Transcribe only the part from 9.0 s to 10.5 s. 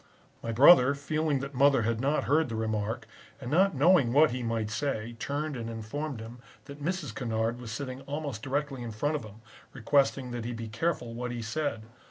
of him, requesting that